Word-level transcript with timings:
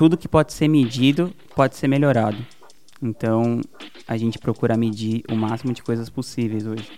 tudo 0.00 0.16
que 0.16 0.26
pode 0.26 0.54
ser 0.54 0.66
medido 0.66 1.30
pode 1.54 1.76
ser 1.76 1.86
melhorado. 1.86 2.38
Então, 3.02 3.60
a 4.08 4.16
gente 4.16 4.38
procura 4.38 4.74
medir 4.74 5.22
o 5.30 5.36
máximo 5.36 5.74
de 5.74 5.82
coisas 5.82 6.08
possíveis 6.08 6.66
hoje, 6.66 6.90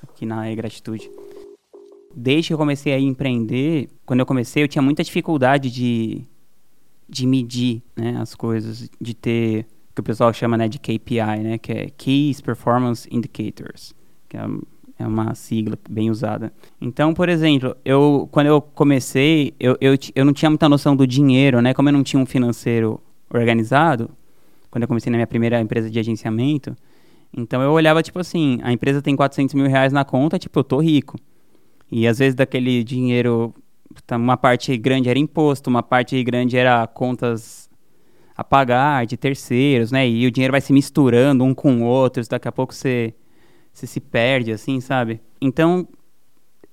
aqui 0.00 0.24
na 0.24 0.48
e-gratitude. 0.48 1.10
Desde 2.14 2.46
que 2.46 2.54
eu 2.54 2.56
comecei 2.56 2.92
a 2.92 3.00
empreender, 3.00 3.88
quando 4.06 4.20
eu 4.20 4.26
comecei, 4.26 4.62
eu 4.62 4.68
tinha 4.68 4.80
muita 4.80 5.02
dificuldade 5.02 5.68
de, 5.68 6.24
de 7.08 7.26
medir 7.26 7.82
né, 7.96 8.18
as 8.20 8.36
coisas, 8.36 8.88
de 9.00 9.14
ter 9.14 9.66
que 9.92 10.00
o 10.00 10.04
pessoal 10.04 10.32
chama 10.32 10.56
né, 10.56 10.68
de 10.68 10.78
KPI, 10.78 11.42
né, 11.42 11.58
que 11.58 11.72
é 11.72 11.90
Keys 11.90 12.40
Performance 12.40 13.08
Indicators, 13.10 13.92
que 14.28 14.36
é, 14.36 14.46
é 14.98 15.06
uma 15.06 15.34
sigla 15.34 15.78
bem 15.88 16.10
usada. 16.10 16.52
Então, 16.80 17.12
por 17.12 17.28
exemplo, 17.28 17.76
eu 17.84 18.28
quando 18.30 18.46
eu 18.46 18.60
comecei, 18.60 19.54
eu, 19.58 19.76
eu, 19.80 19.94
eu 20.14 20.24
não 20.24 20.32
tinha 20.32 20.50
muita 20.50 20.68
noção 20.68 20.94
do 20.94 21.06
dinheiro, 21.06 21.60
né, 21.60 21.74
como 21.74 21.88
eu 21.88 21.92
não 21.92 22.02
tinha 22.02 22.20
um 22.20 22.26
financeiro 22.26 23.00
organizado, 23.32 24.10
quando 24.70 24.82
eu 24.82 24.88
comecei 24.88 25.10
na 25.10 25.16
minha 25.16 25.26
primeira 25.26 25.60
empresa 25.60 25.90
de 25.90 25.98
agenciamento, 25.98 26.76
então 27.36 27.60
eu 27.62 27.72
olhava, 27.72 28.02
tipo 28.02 28.18
assim, 28.18 28.60
a 28.62 28.72
empresa 28.72 29.02
tem 29.02 29.16
400 29.16 29.54
mil 29.54 29.66
reais 29.66 29.92
na 29.92 30.04
conta, 30.04 30.38
tipo, 30.38 30.58
eu 30.58 30.64
tô 30.64 30.78
rico. 30.78 31.18
E 31.90 32.06
às 32.06 32.18
vezes 32.18 32.34
daquele 32.34 32.84
dinheiro, 32.84 33.52
tá, 34.06 34.16
uma 34.16 34.36
parte 34.36 34.76
grande 34.76 35.08
era 35.08 35.18
imposto, 35.18 35.68
uma 35.68 35.82
parte 35.82 36.22
grande 36.22 36.56
era 36.56 36.86
contas 36.86 37.68
a 38.36 38.42
pagar 38.42 39.06
de 39.06 39.16
terceiros, 39.16 39.92
né? 39.92 40.08
E 40.08 40.26
o 40.26 40.30
dinheiro 40.30 40.52
vai 40.52 40.60
se 40.60 40.72
misturando 40.72 41.44
um 41.44 41.54
com 41.54 41.82
o 41.82 41.84
outro, 41.84 42.22
daqui 42.28 42.48
a 42.48 42.52
pouco 42.52 42.74
você, 42.74 43.14
você 43.74 43.86
se 43.86 44.00
perde, 44.00 44.52
assim, 44.52 44.80
sabe? 44.80 45.20
Então, 45.40 45.86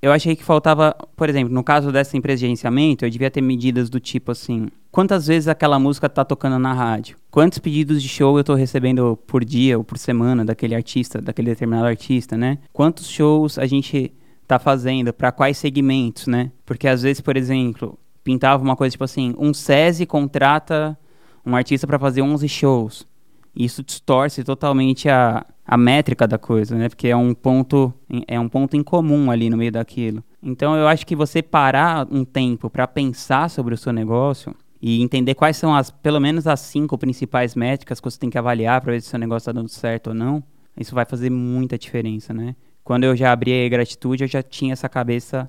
eu 0.01 0.11
achei 0.11 0.35
que 0.35 0.43
faltava, 0.43 0.95
por 1.15 1.27
exemplo, 1.29 1.53
no 1.53 1.63
caso 1.63 1.91
dessa 1.91 2.15
empresa 2.15 2.39
de 2.39 2.45
agenciamento, 2.45 3.05
eu 3.05 3.09
devia 3.09 3.29
ter 3.29 3.41
medidas 3.41 3.89
do 3.89 3.99
tipo 3.99 4.31
assim: 4.31 4.67
quantas 4.91 5.27
vezes 5.27 5.47
aquela 5.47 5.77
música 5.79 6.07
tá 6.07 6.23
tocando 6.23 6.57
na 6.59 6.73
rádio? 6.73 7.17
Quantos 7.29 7.59
pedidos 7.59 8.01
de 8.01 8.07
show 8.07 8.37
eu 8.37 8.43
tô 8.43 8.53
recebendo 8.53 9.17
por 9.27 9.43
dia 9.43 9.77
ou 9.77 9.83
por 9.83 9.97
semana 9.97 10.45
daquele 10.45 10.75
artista, 10.75 11.21
daquele 11.21 11.49
determinado 11.49 11.87
artista, 11.87 12.37
né? 12.37 12.59
Quantos 12.71 13.09
shows 13.09 13.57
a 13.57 13.65
gente 13.65 14.13
tá 14.47 14.59
fazendo, 14.59 15.13
para 15.13 15.31
quais 15.31 15.57
segmentos, 15.57 16.27
né? 16.27 16.51
Porque 16.65 16.87
às 16.87 17.01
vezes, 17.01 17.21
por 17.21 17.37
exemplo, 17.37 17.97
pintava 18.23 18.63
uma 18.63 18.75
coisa 18.75 18.91
tipo 18.91 19.03
assim: 19.03 19.35
um 19.37 19.53
SESI 19.53 20.05
contrata 20.05 20.97
um 21.45 21.55
artista 21.55 21.87
para 21.87 21.97
fazer 21.97 22.21
11 22.21 22.47
shows. 22.47 23.07
Isso 23.55 23.83
distorce 23.83 24.43
totalmente 24.43 25.09
a, 25.09 25.45
a 25.65 25.77
métrica 25.77 26.27
da 26.27 26.37
coisa, 26.37 26.75
né? 26.77 26.89
Porque 26.89 27.07
é 27.07 27.15
um 27.15 27.33
ponto 27.33 27.93
é 28.27 28.39
um 28.39 28.47
ponto 28.47 28.75
em 28.75 28.83
comum 28.83 29.29
ali 29.29 29.49
no 29.49 29.57
meio 29.57 29.71
daquilo. 29.71 30.23
Então 30.41 30.75
eu 30.75 30.87
acho 30.87 31.05
que 31.05 31.15
você 31.15 31.41
parar 31.41 32.07
um 32.09 32.23
tempo 32.23 32.69
para 32.69 32.87
pensar 32.87 33.49
sobre 33.49 33.73
o 33.73 33.77
seu 33.77 33.91
negócio 33.91 34.55
e 34.81 35.01
entender 35.01 35.35
quais 35.35 35.57
são 35.57 35.75
as 35.75 35.91
pelo 35.91 36.19
menos 36.19 36.47
as 36.47 36.59
cinco 36.61 36.97
principais 36.97 37.55
métricas 37.55 37.99
que 37.99 38.09
você 38.09 38.17
tem 38.17 38.29
que 38.29 38.37
avaliar 38.37 38.81
para 38.81 38.93
ver 38.93 39.01
se 39.01 39.07
o 39.07 39.09
seu 39.11 39.19
negócio 39.19 39.49
está 39.49 39.51
dando 39.51 39.69
certo 39.69 40.07
ou 40.07 40.13
não, 40.13 40.43
isso 40.77 40.95
vai 40.95 41.05
fazer 41.05 41.29
muita 41.29 41.77
diferença, 41.77 42.33
né? 42.33 42.55
Quando 42.83 43.03
eu 43.03 43.15
já 43.15 43.31
abri 43.31 43.65
a 43.65 43.69
gratitude, 43.69 44.23
eu 44.23 44.27
já 44.27 44.41
tinha 44.41 44.73
essa 44.73 44.89
cabeça 44.89 45.47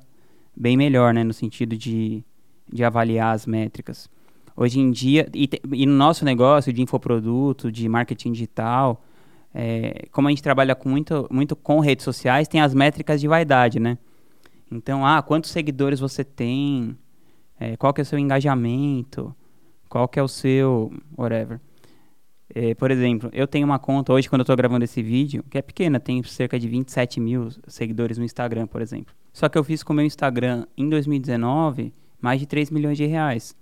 bem 0.55 0.77
melhor, 0.77 1.15
né, 1.15 1.25
no 1.25 1.33
sentido 1.33 1.77
de, 1.77 2.23
de 2.71 2.85
avaliar 2.85 3.35
as 3.35 3.47
métricas. 3.47 4.09
Hoje 4.63 4.79
em 4.79 4.93
dia, 4.93 5.29
e, 5.35 5.51
e 5.73 5.87
no 5.87 5.93
nosso 5.93 6.25
negócio 6.25 6.73
de 6.73 6.81
infoproduto, 6.81 7.73
de 7.73 7.89
marketing 7.89 8.31
digital, 8.31 9.03
é, 9.53 10.07
como 10.13 10.29
a 10.29 10.31
gente 10.31 10.41
trabalha 10.41 10.73
com 10.77 10.89
muito, 10.89 11.27
muito 11.33 11.57
com 11.57 11.81
redes 11.81 12.05
sociais, 12.05 12.47
tem 12.47 12.61
as 12.61 12.73
métricas 12.73 13.21
de 13.21 13.27
vaidade, 13.27 13.81
né? 13.81 13.99
Então, 14.71 15.05
ah, 15.05 15.21
quantos 15.21 15.51
seguidores 15.51 15.99
você 15.99 16.23
tem? 16.23 16.97
É, 17.59 17.77
qual 17.77 17.93
que 17.93 18.01
é 18.01 18.05
o 18.05 18.07
seu 18.07 18.21
engajamento? 18.21 19.35
Qual 19.89 20.07
que 20.07 20.21
é 20.21 20.23
o 20.23 20.29
seu 20.29 20.93
whatever? 21.19 21.61
É, 22.55 22.73
por 22.77 22.93
exemplo, 22.93 23.31
eu 23.33 23.49
tenho 23.49 23.67
uma 23.67 23.81
conta 23.81 24.13
hoje, 24.13 24.29
quando 24.29 24.43
eu 24.43 24.45
estou 24.45 24.55
gravando 24.55 24.85
esse 24.85 25.03
vídeo, 25.03 25.45
que 25.51 25.59
é 25.59 25.63
pequena, 25.63 25.99
tem 25.99 26.23
cerca 26.23 26.57
de 26.57 26.69
27 26.69 27.19
mil 27.19 27.49
seguidores 27.67 28.17
no 28.17 28.25
Instagram, 28.25 28.69
por 28.69 28.81
exemplo. 28.81 29.13
Só 29.33 29.49
que 29.49 29.59
eu 29.59 29.65
fiz 29.65 29.83
com 29.83 29.93
o 29.93 29.97
meu 29.97 30.07
Instagram, 30.07 30.67
em 30.77 30.89
2019, 30.89 31.93
mais 32.21 32.39
de 32.39 32.47
3 32.47 32.71
milhões 32.71 32.97
de 32.97 33.07
reais. 33.07 33.61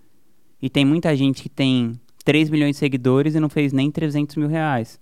E 0.61 0.69
tem 0.69 0.85
muita 0.85 1.15
gente 1.17 1.43
que 1.43 1.49
tem 1.49 1.99
3 2.25 2.51
milhões 2.51 2.77
de 2.77 2.79
seguidores 2.79 3.35
e 3.35 3.41
não 3.41 3.49
fez 3.49 3.73
nem 3.73 3.91
300 3.91 4.37
mil 4.37 4.49
reais. 4.49 4.99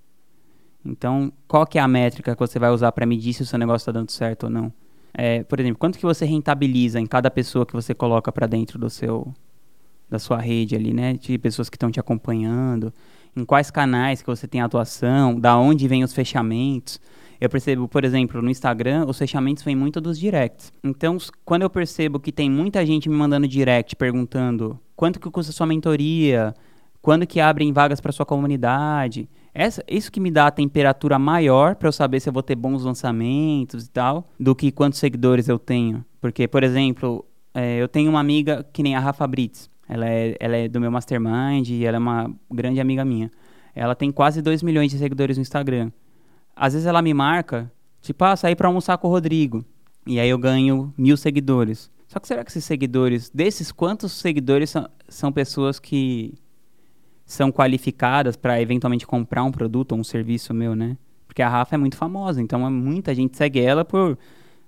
Então, 0.85 1.33
qual 1.47 1.67
que 1.67 1.79
é 1.79 1.81
a 1.83 1.89
métrica 1.89 2.35
que 2.35 2.41
você 2.41 2.59
vai 2.59 2.71
usar 2.71 2.93
para 2.93 3.05
medir 3.05 3.35
se 3.35 3.43
o 3.43 3.47
seu 3.47 3.59
negócio 3.59 3.83
está 3.83 3.93
dando 3.93 4.11
certo 4.11 4.45
ou 4.45 4.51
não? 4.51 4.73
É, 5.13 5.43
por 5.43 5.59
exemplo, 5.59 5.79
quanto 5.79 5.99
que 5.99 6.07
você 6.07 6.25
rentabiliza 6.25 7.01
em 7.01 7.07
cada 7.07 7.31
pessoa 7.31 7.67
que 7.67 7.73
você 7.73 7.95
coloca 7.95 8.31
para 8.31 8.47
dentro 8.47 8.79
do 8.79 8.89
seu 8.89 9.35
da 10.09 10.19
sua 10.19 10.39
rede 10.39 10.75
ali, 10.75 10.95
né? 10.95 11.15
De 11.15 11.37
pessoas 11.37 11.69
que 11.69 11.77
estão 11.77 11.91
te 11.91 12.01
acompanhando, 12.01 12.93
em 13.37 13.45
quais 13.45 13.71
canais 13.71 14.23
que 14.23 14.27
você 14.27 14.49
tem 14.49 14.61
atuação, 14.61 15.39
da 15.39 15.59
onde 15.59 15.87
vêm 15.87 16.03
os 16.03 16.15
fechamentos. 16.15 16.99
Eu 17.41 17.49
percebo, 17.51 17.87
por 17.87 18.05
exemplo, 18.05 18.41
no 18.41 18.51
Instagram, 18.51 19.05
os 19.07 19.19
fechamentos 19.19 19.63
vêm 19.63 19.77
muito 19.77 20.01
dos 20.01 20.19
directs. 20.19 20.73
Então, 20.83 21.19
quando 21.45 21.63
eu 21.63 21.71
percebo 21.71 22.19
que 22.19 22.33
tem 22.33 22.51
muita 22.51 22.85
gente 22.87 23.09
me 23.09 23.15
mandando 23.15 23.47
direct 23.47 23.95
perguntando 23.97 24.81
quanto 24.99 25.21
que 25.21 25.31
custa 25.31 25.53
sua 25.53 25.67
mentoria, 25.67 26.53
quando 27.01 27.25
que 27.25 27.39
abrem 27.41 27.73
vagas 27.73 28.01
para 28.01 28.11
sua 28.11 28.27
comunidade, 28.27 29.29
essa, 29.55 29.83
isso 29.89 30.11
que 30.11 30.19
me 30.19 30.31
dá 30.31 30.49
a 30.49 30.51
temperatura 30.51 31.19
maior 31.19 31.77
para 31.77 31.89
eu 31.89 31.93
saber 31.93 32.19
se 32.19 32.29
eu 32.29 32.33
vou 32.33 32.43
ter 32.43 32.57
bons 32.57 32.83
lançamentos 32.83 33.87
e 33.87 33.91
tal, 33.91 34.29
do 34.39 34.55
que 34.55 34.73
quantos 34.73 34.99
seguidores 34.99 35.49
eu 35.49 35.59
tenho. 35.59 36.05
Porque, 36.21 36.49
por 36.49 36.65
exemplo, 36.65 37.25
é, 37.55 37.79
eu 37.79 37.87
tenho 37.87 38.11
uma 38.11 38.19
amiga 38.19 38.67
que 38.73 38.83
nem 38.83 38.97
a 38.97 39.01
Rafa 39.01 39.27
Brits. 39.27 39.71
Ela 39.89 40.09
é, 40.09 40.37
ela 40.41 40.57
é 40.57 40.69
do 40.69 40.81
meu 40.81 40.91
mastermind 40.91 41.71
e 41.71 41.87
ela 41.87 41.97
é 41.97 42.01
uma 42.01 42.31
grande 42.51 42.81
amiga 42.81 43.05
minha. 43.05 43.31
Ela 43.75 43.95
tem 43.95 44.11
quase 44.11 44.43
2 44.43 44.63
milhões 44.63 44.91
de 44.91 44.99
seguidores 44.99 45.37
no 45.37 45.43
Instagram 45.43 45.91
às 46.59 46.73
vezes 46.73 46.87
ela 46.87 47.01
me 47.01 47.15
marca, 47.15 47.71
tipo, 48.03 48.25
ah, 48.25 48.35
saí 48.35 48.57
pra 48.57 48.69
almoçar 48.69 48.99
com 48.99 49.07
o 49.07 49.11
Rodrigo. 49.11 49.65
E 50.05 50.19
aí 50.19 50.29
eu 50.29 50.39
ganho 50.39 50.93
mil 50.99 51.17
seguidores. 51.17 51.91
Só 52.09 52.19
que 52.19 52.27
será 52.27 52.43
que 52.43 52.51
esses 52.51 52.65
seguidores, 52.65 53.29
desses 53.29 53.71
quantos 53.71 54.13
seguidores 54.13 54.71
são, 54.71 54.89
são 55.09 55.31
pessoas 55.31 55.79
que 55.79 56.35
são 57.27 57.53
qualificadas 57.53 58.35
para 58.35 58.61
eventualmente 58.61 59.07
comprar 59.07 59.45
um 59.45 59.53
produto 59.53 59.93
ou 59.93 59.99
um 59.99 60.05
serviço 60.05 60.55
meu, 60.55 60.75
né? 60.75 60.97
Porque 61.27 61.43
a 61.43 61.49
Rafa 61.49 61.75
é 61.75 61.79
muito 61.79 61.99
famosa, 61.99 62.41
então 62.41 62.59
muita 62.71 63.15
gente 63.15 63.37
segue 63.37 63.61
ela 63.61 63.85
por 63.85 64.19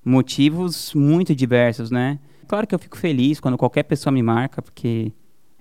motivos 0.04 0.92
muito 0.94 1.34
diversos, 1.34 1.90
né? 1.90 2.18
Claro 2.46 2.66
que 2.66 2.74
eu 2.74 2.78
fico 2.78 2.98
feliz 2.98 3.40
quando 3.40 3.56
qualquer 3.56 3.84
pessoa 3.84 4.12
me 4.12 4.22
marca, 4.22 4.60
porque 4.60 5.10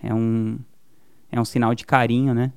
é 0.03 0.13
um, 0.13 0.59
é 1.31 1.40
um 1.40 1.46
sinal 1.46 1.73
de 1.73 1.85
carinho, 1.85 2.34
né? 2.34 2.51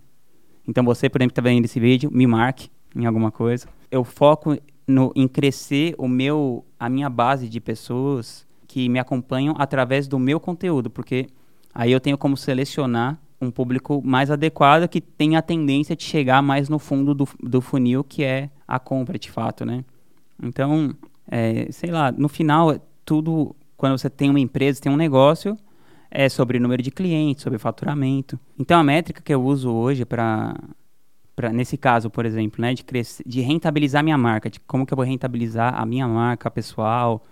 Então 0.66 0.82
você, 0.82 1.08
por 1.08 1.20
exemplo, 1.20 1.34
que 1.34 1.40
está 1.40 1.48
vendo 1.48 1.64
esse 1.64 1.78
vídeo, 1.78 2.10
me 2.12 2.26
marque 2.26 2.68
em 2.96 3.06
alguma 3.06 3.30
coisa. 3.30 3.68
Eu 3.88 4.02
foco 4.02 4.58
no, 4.84 5.12
em 5.14 5.28
crescer 5.28 5.94
o 5.96 6.08
meu, 6.08 6.64
a 6.76 6.88
minha 6.88 7.08
base 7.08 7.48
de 7.48 7.60
pessoas 7.60 8.44
que 8.72 8.88
me 8.88 8.98
acompanham 8.98 9.54
através 9.58 10.08
do 10.08 10.18
meu 10.18 10.40
conteúdo, 10.40 10.88
porque 10.88 11.26
aí 11.74 11.92
eu 11.92 12.00
tenho 12.00 12.16
como 12.16 12.38
selecionar 12.38 13.18
um 13.38 13.50
público 13.50 14.00
mais 14.02 14.30
adequado 14.30 14.88
que 14.88 14.98
tem 14.98 15.36
a 15.36 15.42
tendência 15.42 15.94
de 15.94 16.02
chegar 16.02 16.40
mais 16.40 16.70
no 16.70 16.78
fundo 16.78 17.14
do, 17.14 17.28
do 17.42 17.60
funil, 17.60 18.02
que 18.02 18.24
é 18.24 18.48
a 18.66 18.78
compra 18.78 19.18
de 19.18 19.30
fato, 19.30 19.66
né? 19.66 19.84
Então, 20.42 20.96
é, 21.30 21.70
sei 21.70 21.90
lá, 21.90 22.10
no 22.10 22.30
final, 22.30 22.74
tudo, 23.04 23.54
quando 23.76 23.98
você 23.98 24.08
tem 24.08 24.30
uma 24.30 24.40
empresa, 24.40 24.80
tem 24.80 24.90
um 24.90 24.96
negócio, 24.96 25.54
é 26.10 26.30
sobre 26.30 26.58
número 26.58 26.82
de 26.82 26.90
clientes, 26.90 27.42
sobre 27.42 27.58
faturamento. 27.58 28.40
Então, 28.58 28.80
a 28.80 28.82
métrica 28.82 29.20
que 29.20 29.34
eu 29.34 29.44
uso 29.44 29.70
hoje 29.70 30.06
para 30.06 30.56
nesse 31.52 31.76
caso, 31.76 32.08
por 32.08 32.24
exemplo, 32.24 32.62
né, 32.62 32.72
de, 32.72 32.84
crescer, 32.84 33.22
de 33.26 33.42
rentabilizar 33.42 34.02
minha 34.02 34.16
marca, 34.16 34.48
de 34.48 34.58
como 34.60 34.86
que 34.86 34.94
eu 34.94 34.96
vou 34.96 35.04
rentabilizar 35.04 35.78
a 35.78 35.84
minha 35.84 36.08
marca 36.08 36.50
pessoal, 36.50 37.22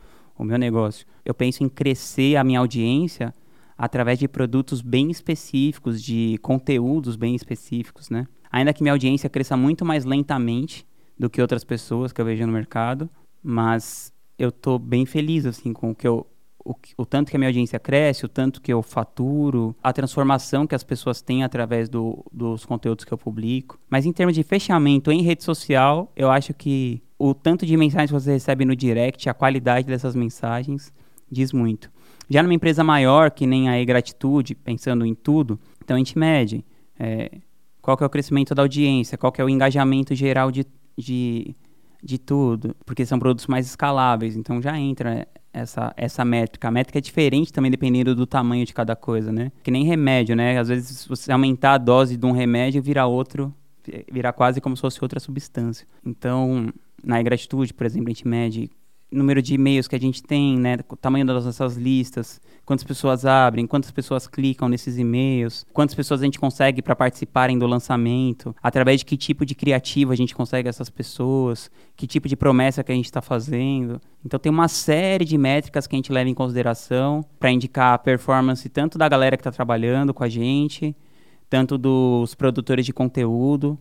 o 0.43 0.45
meu 0.45 0.59
negócio. 0.59 1.06
Eu 1.25 1.34
penso 1.34 1.62
em 1.62 1.69
crescer 1.69 2.37
a 2.37 2.45
minha 2.45 2.59
audiência 2.59 3.34
através 3.77 4.19
de 4.19 4.28
produtos 4.28 4.81
bem 4.81 5.11
específicos, 5.11 6.03
de 6.03 6.39
conteúdos 6.43 7.17
bem 7.17 7.34
específicos, 7.34 8.10
né? 8.10 8.27
Ainda 8.51 8.72
que 8.72 8.83
minha 8.83 8.92
audiência 8.92 9.31
cresça 9.31 9.57
muito 9.57 9.84
mais 9.84 10.04
lentamente 10.04 10.87
do 11.19 11.31
que 11.31 11.41
outras 11.41 11.65
pessoas 11.65 12.13
que 12.13 12.21
eu 12.21 12.25
vejo 12.25 12.47
no 12.47 12.53
mercado, 12.53 13.09
mas 13.42 14.13
eu 14.39 14.51
tô 14.51 14.78
bem 14.78 15.07
feliz 15.07 15.47
assim 15.47 15.72
com 15.72 15.91
o 15.91 15.95
que 15.95 16.09
eu 16.09 16.27
o, 16.65 16.74
o, 16.97 17.07
tanto 17.07 17.30
que 17.30 17.36
a 17.36 17.39
minha 17.39 17.48
audiência 17.48 17.78
cresce, 17.78 18.24
o 18.24 18.28
tanto 18.28 18.60
que 18.60 18.72
eu 18.72 18.83
faturo, 18.83 19.74
a 19.83 19.92
transformação 19.92 20.66
que 20.66 20.74
as 20.74 20.84
pessoas 20.84 21.22
têm 21.22 21.42
através 21.42 21.89
do, 21.89 22.24
dos 22.33 22.65
conteúdos 22.65 23.04
que 23.04 23.12
eu 23.12 23.18
publico. 23.18 23.78
Mas 23.89 24.07
em 24.07 24.12
termos 24.12 24.34
de 24.34 24.42
fechamento 24.42 25.10
em 25.10 25.22
rede 25.22 25.42
social, 25.42 26.12
eu 26.15 26.30
acho 26.30 26.53
que 26.54 27.03
o 27.18 27.34
tanto 27.34 27.66
de 27.66 27.77
mensagens 27.77 28.10
que 28.10 28.15
você 28.15 28.33
recebe 28.33 28.65
no 28.65 28.74
direct, 28.74 29.28
a 29.28 29.34
qualidade 29.34 29.86
dessas 29.86 30.15
mensagens, 30.15 30.92
diz 31.30 31.53
muito. 31.53 31.91
Já 32.28 32.42
numa 32.42 32.54
empresa 32.54 32.84
maior, 32.84 33.30
que 33.30 33.47
nem 33.47 33.68
a 33.68 33.80
e-gratitude, 33.80 34.54
pensando 34.54 35.04
em 35.04 35.15
tudo, 35.15 35.59
então 35.83 35.97
a 35.97 35.98
gente 35.98 36.18
mede 36.18 36.65
é, 36.98 37.39
qual 37.83 37.97
que 37.97 38.04
é 38.04 38.06
o 38.06 38.10
crescimento 38.10 38.54
da 38.54 38.63
audiência, 38.63 39.18
qual 39.18 39.33
que 39.33 39.41
é 39.41 39.45
o 39.45 39.48
engajamento 39.48 40.15
geral 40.15 40.51
de, 40.51 40.65
de, 40.97 41.56
de 42.03 42.18
tudo, 42.18 42.77
porque 42.86 43.04
são 43.04 43.18
produtos 43.18 43.47
mais 43.47 43.66
escaláveis, 43.66 44.36
então 44.36 44.63
já 44.63 44.78
entra 44.78 45.27
essa, 45.53 45.93
essa 45.97 46.25
métrica. 46.25 46.69
A 46.69 46.71
métrica 46.71 46.99
é 46.99 47.03
diferente 47.03 47.53
também 47.53 47.71
dependendo 47.71 48.15
do 48.15 48.27
tamanho 48.27 48.65
de 48.65 48.73
cada 48.73 48.95
coisa, 48.95 49.33
né? 49.33 49.53
Que 49.63 49.71
nem 49.71 49.85
remédio, 49.85 50.37
né? 50.37 50.59
Às 50.59 50.69
vezes, 50.69 50.99
se 50.99 51.09
você 51.09 51.33
aumentar 51.33 51.75
a 51.75 51.79
dose 51.79 52.17
de 52.17 52.27
um 52.27 52.33
remédio, 52.33 52.83
vira 52.83 53.07
outro, 53.07 53.55
vira 54.11 54.33
quase 54.33 54.61
como 54.61 54.77
se 54.77 54.83
fosse 54.83 54.99
outra 55.03 55.21
substância. 55.21 55.87
Então, 56.05 56.73
na 57.03 57.23
gratitude, 57.23 57.75
por 57.75 57.87
exemplo, 57.87 58.09
a 58.09 58.13
gente 58.13 58.27
mede 58.27 58.71
número 59.10 59.42
de 59.42 59.54
e-mails 59.54 59.89
que 59.89 59.97
a 59.97 60.01
gente 60.01 60.22
tem, 60.22 60.59
né, 60.59 60.78
o 60.89 60.97
tamanho 60.97 61.27
das 61.27 61.45
nossas 61.45 61.77
listas, 61.77 62.41
quantas 62.65 62.84
pessoas 62.84 63.27
abrem, 63.27 63.66
quantas 63.66 63.91
pessoas 63.91 64.27
clicam 64.27 64.68
nesses 64.68 64.97
e-mails, 64.97 65.66
quantas 65.72 65.95
pessoas 65.95 66.21
a 66.21 66.24
gente 66.24 66.39
consegue 66.39 66.80
para 66.80 66.95
participarem 66.95 67.59
do 67.59 67.66
lançamento, 67.66 68.54
através 68.62 69.01
de 69.01 69.07
que 69.07 69.16
tipo 69.16 69.45
de 69.45 69.54
criativo 69.54 70.12
a 70.12 70.16
gente 70.16 70.34
consegue 70.34 70.68
essas 70.68 70.89
pessoas, 70.89 71.71
que 71.97 72.07
tipo 72.07 72.28
de 72.28 72.36
promessa 72.36 72.84
que 72.84 72.92
a 72.92 72.95
gente 72.95 73.07
está 73.07 73.21
fazendo. 73.21 74.01
Então 74.24 74.39
tem 74.39 74.53
uma 74.53 74.68
série 74.68 75.24
de 75.24 75.36
métricas 75.36 75.86
que 75.86 75.97
a 75.97 75.98
gente 75.98 76.13
leva 76.13 76.30
em 76.30 76.34
consideração 76.34 77.24
para 77.39 77.51
indicar 77.51 77.95
a 77.95 77.98
performance 77.98 78.68
tanto 78.68 78.97
da 78.97 79.09
galera 79.09 79.36
que 79.36 79.41
está 79.41 79.51
trabalhando 79.51 80.15
com 80.15 80.22
a 80.22 80.28
gente, 80.28 80.95
tanto 81.48 81.77
dos 81.77 82.36
produtores 82.36 82.86
de 82.86 82.92
conteúdo, 82.92 83.77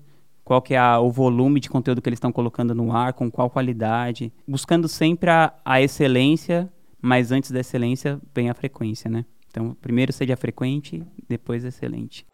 qual 0.50 0.64
que 0.64 0.74
é 0.74 0.80
a, 0.80 1.00
o 1.00 1.12
volume 1.12 1.60
de 1.60 1.70
conteúdo 1.70 2.02
que 2.02 2.10
eles 2.10 2.18
estão 2.18 2.32
colocando 2.32 2.74
no 2.74 2.92
ar, 2.92 3.14
com 3.14 3.30
qual 3.30 3.52
qualidade, 3.52 4.34
buscando 4.48 4.88
sempre 4.88 5.30
a, 5.30 5.54
a 5.64 5.80
excelência, 5.80 6.68
mas 7.00 7.32
antes 7.32 7.52
da 7.52 7.60
excelência 7.60 8.20
vem 8.34 8.50
a 8.50 8.56
frequência, 8.56 9.12
né? 9.12 9.26
Então, 9.48 9.78
primeiro 9.80 10.12
seja 10.12 10.36
frequente, 10.36 11.06
depois 11.28 11.64
excelente. 11.64 12.26